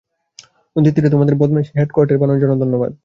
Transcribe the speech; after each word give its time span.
নদীর 0.75 0.93
তীরে 0.95 1.09
তোমার 1.09 1.39
বদমায়েশির 1.41 1.77
হেডকোয়ার্টার 1.77 2.19
বানানোর 2.21 2.41
জন্য 2.43 2.53
ধন্যবাদ। 2.63 2.91